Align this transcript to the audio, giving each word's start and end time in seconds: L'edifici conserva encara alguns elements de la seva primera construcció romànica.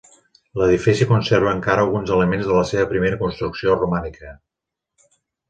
L'edifici 0.59 1.07
conserva 1.11 1.51
encara 1.57 1.83
alguns 1.87 2.13
elements 2.15 2.47
de 2.49 2.57
la 2.61 2.65
seva 2.71 2.89
primera 2.95 3.21
construcció 3.21 3.77
romànica. 3.83 4.35